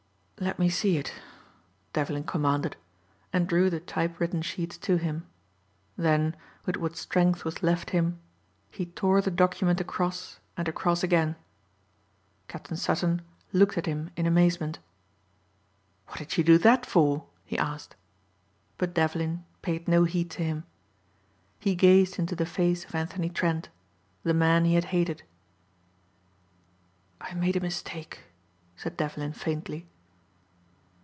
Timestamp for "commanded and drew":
2.23-3.69